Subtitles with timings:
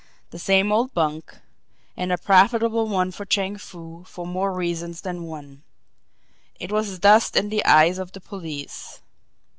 [0.31, 1.37] The same old bunk
[1.95, 5.61] and a profitable one for Chang Foo for more reasons than one.
[6.59, 9.01] It was dust in the eyes of the police.